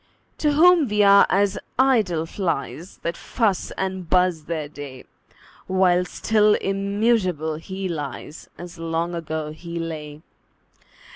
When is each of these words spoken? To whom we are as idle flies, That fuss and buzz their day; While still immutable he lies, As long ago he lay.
To 0.39 0.53
whom 0.53 0.87
we 0.87 1.03
are 1.03 1.27
as 1.29 1.59
idle 1.77 2.25
flies, 2.25 2.97
That 3.03 3.15
fuss 3.15 3.69
and 3.77 4.09
buzz 4.09 4.45
their 4.45 4.67
day; 4.67 5.05
While 5.67 6.05
still 6.05 6.55
immutable 6.55 7.57
he 7.57 7.87
lies, 7.87 8.49
As 8.57 8.79
long 8.79 9.13
ago 9.13 9.51
he 9.51 9.77
lay. 9.77 10.23